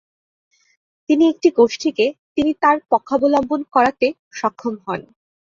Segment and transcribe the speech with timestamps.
[1.09, 2.05] তিনি একটি গোষ্ঠীকে
[2.35, 4.07] তিনি তার পক্ষাবলম্বন করাতে
[4.39, 5.01] সক্ষম হন।